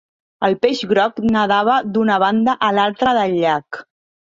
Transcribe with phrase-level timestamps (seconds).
[0.45, 3.83] El peix groc nadava d'una banda a l'altra del llac.